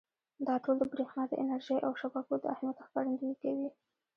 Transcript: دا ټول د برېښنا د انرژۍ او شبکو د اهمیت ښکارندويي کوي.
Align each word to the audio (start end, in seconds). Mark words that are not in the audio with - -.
دا 0.47 0.55
ټول 0.63 0.75
د 0.79 0.83
برېښنا 0.91 1.23
د 1.29 1.33
انرژۍ 1.41 1.77
او 1.85 1.91
شبکو 2.01 2.33
د 2.39 2.45
اهمیت 2.53 2.77
ښکارندويي 2.85 3.35
کوي. 3.43 3.69